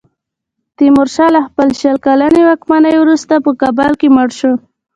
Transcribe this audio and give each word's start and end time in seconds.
تیمورشاه 0.77 1.29
له 1.35 1.41
خپلې 1.47 1.73
شل 1.81 1.95
کلنې 2.05 2.41
واکمنۍ 2.45 2.95
وروسته 2.99 3.33
په 3.45 3.51
کابل 3.61 3.91
کې 3.99 4.07
مړ 4.15 4.27
شو. 4.39 4.53